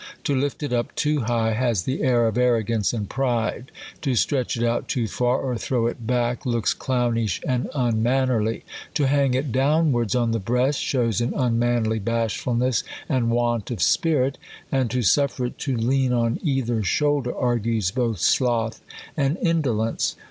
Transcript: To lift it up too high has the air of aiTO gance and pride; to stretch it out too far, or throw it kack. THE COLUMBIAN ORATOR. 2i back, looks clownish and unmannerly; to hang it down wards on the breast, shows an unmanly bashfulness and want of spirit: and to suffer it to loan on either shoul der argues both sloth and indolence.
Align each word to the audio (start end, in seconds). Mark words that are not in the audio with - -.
To 0.23 0.35
lift 0.35 0.63
it 0.63 0.73
up 0.73 0.95
too 0.95 1.19
high 1.25 1.53
has 1.53 1.83
the 1.83 2.01
air 2.01 2.25
of 2.27 2.33
aiTO 2.33 2.65
gance 2.65 2.91
and 2.91 3.07
pride; 3.07 3.71
to 4.01 4.15
stretch 4.15 4.57
it 4.57 4.63
out 4.63 4.87
too 4.87 5.07
far, 5.07 5.37
or 5.39 5.59
throw 5.59 5.85
it 5.85 5.97
kack. 6.07 6.39
THE 6.39 6.41
COLUMBIAN 6.41 6.41
ORATOR. 6.41 6.41
2i 6.41 6.41
back, 6.41 6.45
looks 6.47 6.73
clownish 6.73 7.41
and 7.47 7.69
unmannerly; 7.75 8.63
to 8.95 9.05
hang 9.05 9.35
it 9.35 9.51
down 9.51 9.91
wards 9.91 10.15
on 10.15 10.31
the 10.31 10.39
breast, 10.39 10.81
shows 10.81 11.21
an 11.21 11.35
unmanly 11.35 11.99
bashfulness 11.99 12.83
and 13.07 13.29
want 13.29 13.69
of 13.69 13.79
spirit: 13.79 14.39
and 14.71 14.89
to 14.89 15.03
suffer 15.03 15.45
it 15.45 15.59
to 15.59 15.77
loan 15.77 16.13
on 16.13 16.39
either 16.41 16.81
shoul 16.81 17.21
der 17.21 17.35
argues 17.35 17.91
both 17.91 18.17
sloth 18.19 18.81
and 19.15 19.37
indolence. 19.43 20.15